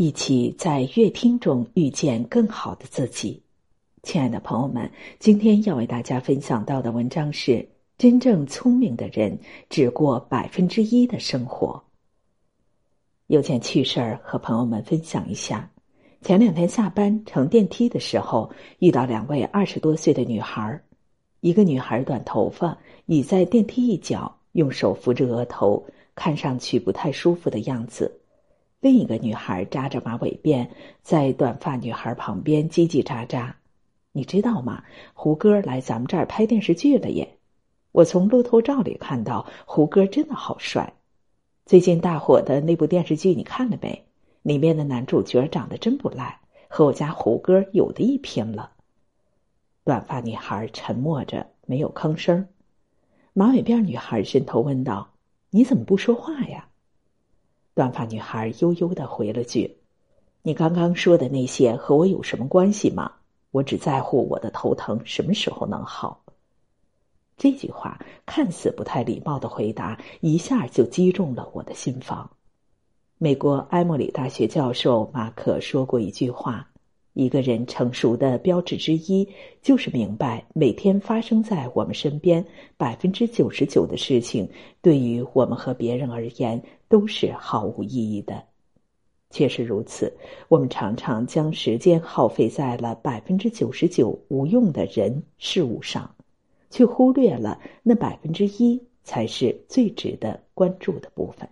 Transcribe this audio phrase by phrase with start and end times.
[0.00, 3.42] 一起在乐听中遇见更好的自己。
[4.02, 11.84] 亲爱的朋友们，今天要为大家分享到的文章是：真正聪明的人只过百分之一的生活。
[13.26, 15.70] 有件趣事儿和朋友们分享一下。
[16.22, 20.82] 前两天下班乘电梯的时候，遇到两位二十多岁的女孩
[21.40, 22.74] 一个女孩短头发，
[23.04, 28.19] 倚在电梯一角，用手扶着额头，看上去不太舒服的样子。
[28.80, 30.68] 另一个女孩扎着马尾辫，
[31.02, 33.52] 在短发女孩旁边叽叽喳喳。
[34.12, 34.82] 你知道吗？
[35.12, 37.36] 胡歌来咱们这儿拍电视剧了耶！
[37.92, 40.94] 我从路透照里看到，胡歌真的好帅。
[41.66, 44.06] 最近大火的那部电视剧你看了没？
[44.42, 48.72] 里面的男主角长得真不赖，和我家胡歌有的一拼了。
[49.84, 52.48] 短发女孩沉默着，没有吭声。
[53.34, 55.10] 马尾辫女孩伸头问道
[55.50, 56.68] ：“你怎么不说话呀？”
[57.80, 59.78] 短发女孩悠悠的回了句
[60.44, 63.10] ：“你刚刚说的那些和我有什么关系吗？
[63.52, 66.22] 我只在乎我的头疼什么时候能好。”
[67.38, 72.30] 这句话看似不太礼貌的回答，一下就击中了我的心房。
[73.16, 76.69] 美国埃默里大学教授马克说过一句话。
[77.12, 79.28] 一个人成熟的标志之一，
[79.60, 82.44] 就是明白每天发生在我们身边
[82.76, 84.48] 百分之九十九的事情，
[84.80, 88.44] 对于我们和别人而言都是毫无意义的。
[89.30, 90.12] 确实如此，
[90.48, 96.14] 我们常常将时间耗费在了百分之九十九无用的人事物上，
[96.70, 101.48] 却忽略了那百分之一才是最值得关注的部分。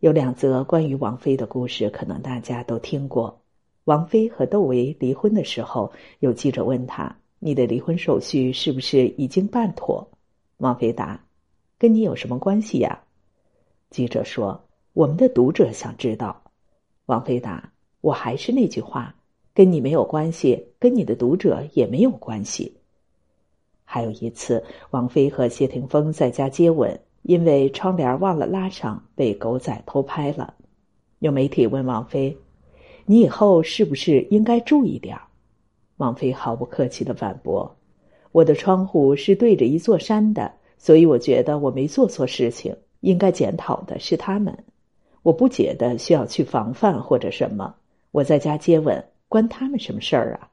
[0.00, 3.43] 有两则关于王菲的故事，可能大家都听过。
[3.84, 10.08] 王菲和窦唯离婚的时候，有记者问他：“你的离婚手续是不是已经办妥？”
[10.56, 11.22] 王菲答
[11.78, 12.98] ：“跟你有什么关系呀？”
[13.90, 16.42] 记者说：“我们的读者想知道。”
[17.04, 19.14] 王菲答：“我还是那句话，
[19.52, 22.74] 跟你没有关系，跟你的读者也没有关系。”
[23.84, 30.54] 还有一次，王菲和谢霆锋在家接吻，因为窗帘忘了拉上，被狗仔偷拍了。
[31.18, 32.34] 有媒体问王菲。
[33.06, 35.22] 你以后是不是应该注意点儿？
[35.98, 37.76] 王菲毫不客气的反驳
[38.32, 44.56] ：“我的窗户是对着一座山的，所以我觉得我没做错事情，应该检讨的是他们。
[45.22, 47.74] 我不觉得需要去防范或者什么。
[48.10, 50.48] 我在家接吻，关他们什么事儿啊？”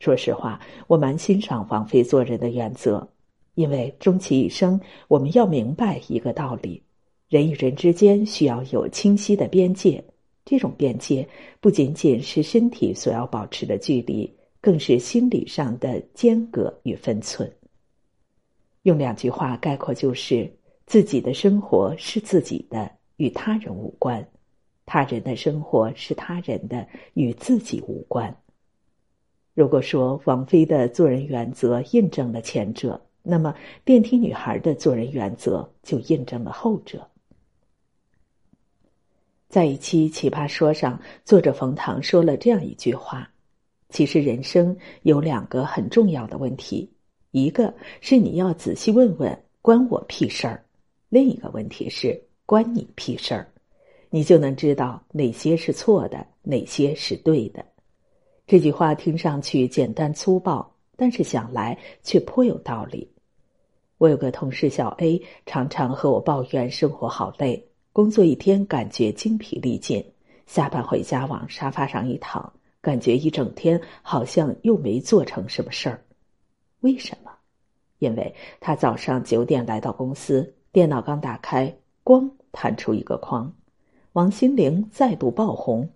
[0.00, 3.06] 说实话，我蛮欣赏王菲做人的原则，
[3.54, 6.82] 因为终其一生，我们要明白一个道理：
[7.28, 10.02] 人与人之间需要有清晰的边界。
[10.44, 11.26] 这种边界
[11.60, 17.50] 不仅仅是身体所要保持的距离，更是心理上的间隔与分寸。
[18.82, 20.52] 用两句话概括就是：
[20.86, 24.22] 自己的生活是自己的，与他人无关；
[24.84, 28.36] 他人的生活是他人的，与自己无关。
[29.54, 37.08] 如果说王菲的做人原则印证了前者，那么电梯女孩的做人原则就印证了后者。
[39.54, 43.30] 在一期《奇葩说》上，作者冯唐说了这样一句话
[43.88, 46.90] ：“其实人生有两个很重要的问题，
[47.30, 50.60] 一个是你要仔细问问关我屁事儿，
[51.08, 53.46] 另一个问题是关你屁事儿，
[54.10, 57.64] 你就能知道哪些是错的，哪些是对的。”
[58.48, 63.08] 这句话听上去简单粗暴，但是想来却颇有道理。
[63.98, 67.64] 我有个同事小 A，常常和我抱怨生活好累。
[67.94, 70.04] 工作一天，感觉精疲力尽，
[70.46, 76.02] 下班回家往沙发上一躺，感觉一整天好像又没做成什么事儿。
[76.80, 77.30] 为什么？
[78.00, 81.72] 因为他早上九点来到公司，电脑刚打开，
[82.02, 83.54] 咣弹出一个框，
[84.14, 85.88] 王心凌再度爆红。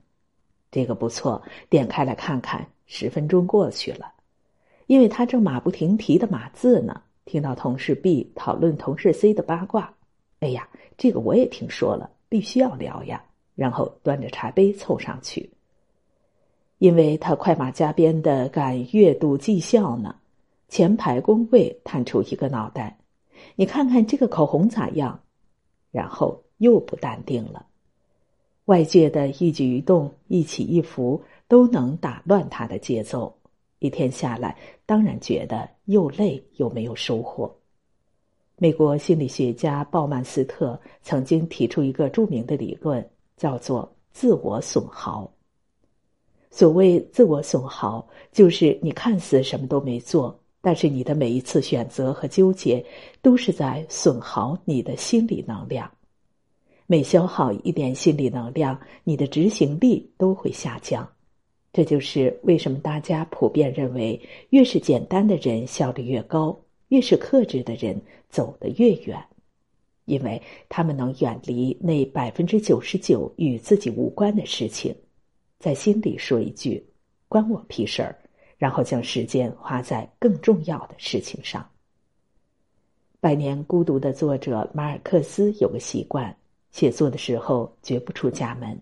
[0.70, 4.12] 这个不错，点开来看看，十分钟过去了，
[4.86, 9.92] 因为他正马不停蹄的码字呢，听到同事 B 讨论同事 C 的八卦。
[10.40, 13.22] 哎呀，这个我也听说了，必须要聊呀。
[13.54, 15.50] 然后端着茶杯凑上去，
[16.78, 20.14] 因为他快马加鞭的赶月度绩效呢。
[20.68, 22.96] 前排工位探出一个脑袋，
[23.56, 25.18] 你看看这个口红咋样？
[25.90, 27.66] 然后又不淡定了。
[28.66, 33.34] 外界的一举一动、一起一伏都能打乱他的节奏。
[33.80, 37.57] 一天下来，当然觉得又累又没有收获。
[38.60, 45.32] 美国心理学家鲍曼斯特曾经提出一个著名的理论，叫做“自我损耗”。
[46.50, 52.84] 所谓“自我损耗”，就是你看似什么都没做，但是你的每一次选择和纠结，
[53.22, 55.88] 都是在损耗你的心理能量。
[56.88, 61.08] 每消耗一点心理能量，你的执行力都会下降。
[61.72, 64.20] 这就是为什么大家普遍认为，
[64.50, 69.22] 越是简单的人效率越高，越是克制的人走得越远，
[70.06, 74.94] 因为他们能远离那百分之九十九与自己无关的事情，
[75.58, 76.84] 在心里说一句
[77.28, 78.16] “关我屁事儿”，
[78.56, 81.62] 然后将时间花在更重要的事情上。
[83.20, 86.34] 《百年孤独》的作者马尔克斯有个习惯，
[86.70, 88.80] 写作的时候绝不出家门。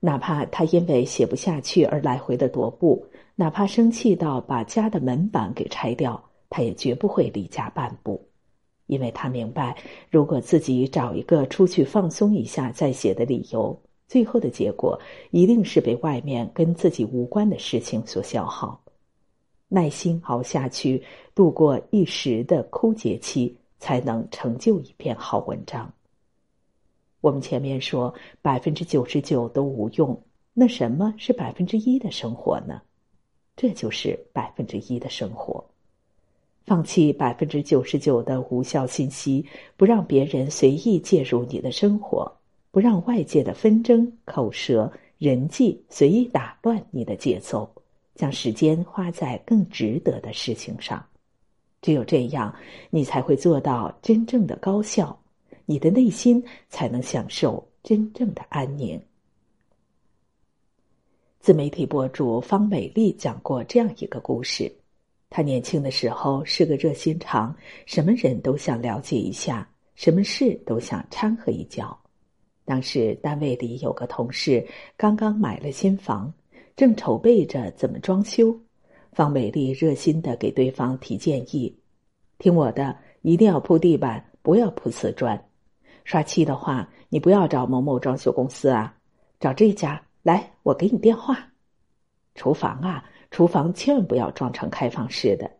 [0.00, 8.26] 哪怕他因为写不下去而来回的踱步，哪怕生气到把家的门板给拆掉，他也绝不会离家半步，
[8.86, 9.76] 因为他明白，
[10.10, 13.78] 如果自己找一个出去放松一下再写的理由，
[14.08, 14.98] 最后的结果
[15.30, 18.80] 一定是被外面跟自己无关的事情所消耗。
[19.68, 21.02] 耐心熬下去，
[21.34, 25.92] 度过一时的枯竭期，才能成就一篇好文章。
[27.20, 30.16] 我们前面说百分之九十九都无用，
[30.52, 32.80] 那什么是百分之一的生活呢？
[33.56, 35.64] 这就是百分之一的生活。
[36.66, 39.46] 放弃百分之九十九的无效信息，
[39.76, 42.30] 不让别人随意介入你的生活，
[42.72, 47.70] 不让外界的纷争、口舌、人际随意打乱你的节奏，
[48.16, 51.06] 将时间花在更值得的事情上。
[51.80, 52.52] 只有这样，
[52.90, 55.16] 你才会做到真正的高效。
[55.68, 59.00] 你的内心才能享受真正的安宁。
[61.40, 64.72] 自媒体博主方美丽讲过这样一个故事：
[65.28, 71.98] 他年轻的时候是个热心肠，什么人都想了解一下，什么事都想掺和一脚。
[72.64, 76.32] 当时单位里有个同事刚刚买了新房，
[76.74, 78.58] 正筹备着怎么装修，
[79.12, 81.76] 方美丽热心的给对方提建议
[82.38, 85.40] ：“听我的，一定要铺地板，不要铺瓷砖。”
[86.04, 88.96] 刷漆的话，你不要找某某装修公司啊，
[89.40, 91.52] 找这家来，我给你电话。
[92.34, 93.04] 厨房啊，
[93.36, 95.50] 厨房千万不要装成开放式的。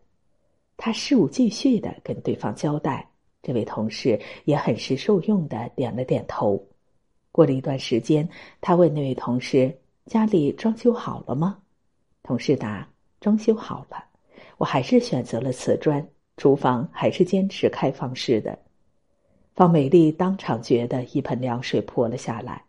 [0.77, 3.07] 他事无巨细的跟对方交代，
[3.43, 6.59] 这位同事也很是受用的点了点头。
[7.31, 8.27] 过了一段时间，
[8.61, 9.71] 他问那位同事
[10.09, 11.59] ：“家里装修好了吗？”
[12.25, 12.89] 同事答
[13.21, 14.03] ：“装修好了，
[14.57, 16.03] 我还是选择了瓷砖，
[16.37, 18.57] 厨房还是坚持开放式的。”
[19.53, 22.59] 方美丽当场觉得一盆凉水泼了下来，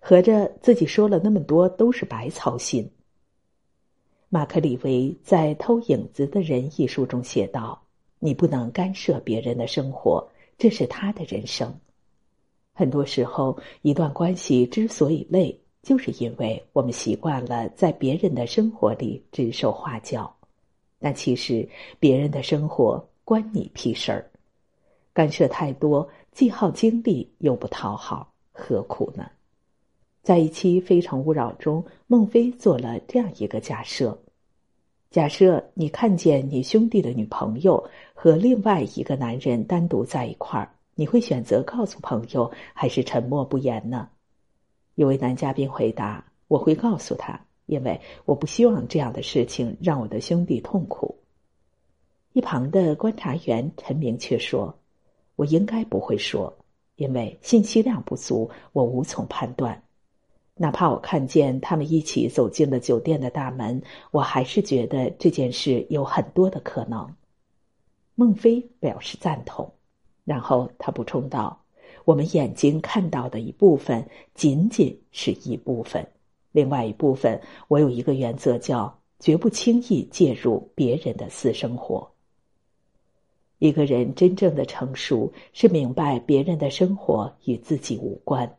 [0.00, 2.90] 合着自己说了那么多都是白操心。
[4.34, 7.80] 马克·李维在《偷影子的人》一书中写道
[8.18, 10.28] ：“你不能干涉别人的生活，
[10.58, 11.72] 这是他的人生。
[12.72, 20.34] 很多时候，一段关系之所以累，就是因为我们习惯了在别人的生活里指手画脚，
[20.98, 21.68] 但其实
[22.00, 24.28] 别人的生活关你屁事儿，
[25.12, 29.30] 干涉太多。”既耗精力又不讨好，何苦呢？
[30.24, 34.18] 在一期《非诚勿扰》中，孟非做了这样一个假设：
[35.14, 44.08] 假设你看见你兄弟的女朋友和另外一个男人单独在一块儿，你会选择告诉朋友，还是沉默不言呢？
[44.96, 51.16] 有位男嘉宾回答：“我会告诉他，因为我不希望这样的事情让我的兄弟痛苦。”
[52.34, 54.76] 一旁的观察员陈明却说。
[55.36, 56.52] 我应该不会说，
[56.96, 59.80] 因为信息量不足，我无从判断。
[60.56, 63.82] 哪怕我看见他们一起走进了酒店的大门，
[64.12, 67.12] 我还是觉得这件事有很多的可能。
[68.14, 69.72] 孟非表示赞同，
[70.24, 71.60] 然后他补充道
[72.06, 76.06] ：“我们眼睛看到的一部分仅仅是一部分，
[76.52, 82.08] 另外一部分，我有一个原则，叫绝不轻易介入别人的私生活。”
[83.58, 88.56] 一个人真正的成熟，是明白别人的生活与自己无关，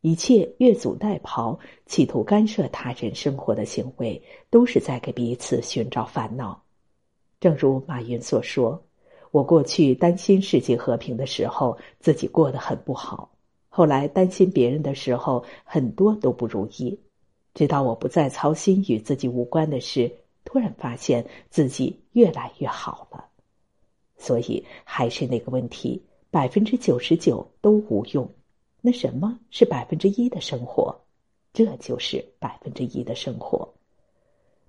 [0.00, 6.62] 一切越俎代庖、企图干涉他人生活的行为，都是在给彼此寻找烦恼。
[7.40, 8.80] 正如马云所说
[9.32, 13.28] ：“我过去担心世界和平的时候，自己过得很不好；
[13.68, 16.98] 后来担心别人的时候，很多都不如意。
[17.54, 20.10] 直到我不再操心与自己无关的事，
[20.44, 23.24] 突然发现自己越来越好了。”
[24.16, 26.00] 所以还是那个问题，
[26.30, 28.28] 百分之九十九都无用。
[28.80, 30.94] 那什么是百分之一的生活？
[31.52, 33.68] 这就是百分之一的生活。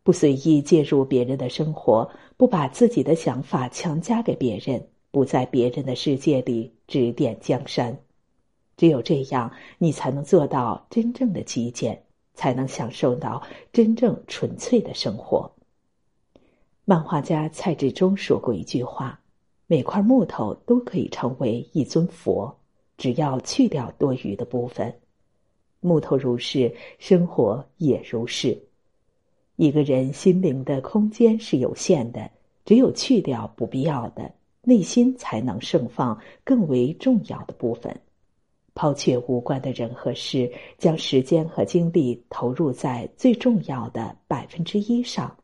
[0.02, 7.96] 不随意介入别人的生活，不把自己的想法强加给别人，不在别人的世界里指点江山。
[8.76, 12.02] 只有这样，你才能做到真正的极简，
[12.34, 15.52] 才能享受到真正纯粹的生活。
[16.86, 19.20] 漫画家蔡志忠说过一句话。
[19.72, 22.59] 每块木头都可以成为一尊佛，
[23.00, 24.94] 只要去掉多余的部分。
[25.80, 28.62] 木头如是，生活也如是。
[29.56, 32.30] 一个人心灵的空间是有限的，
[32.66, 37.98] 只有去掉不必要的，内心才能盛放更为重要的部分。
[38.76, 45.36] 抛却无关的人和事，将时间和精力投入在最重要的百分之一上，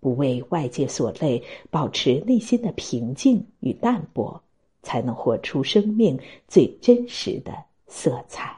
[0.00, 4.40] 不为外界所累，保持内心的平静与淡泊，
[4.86, 6.16] 才能活出生命
[6.46, 7.52] 最真实的
[7.88, 8.55] 色彩。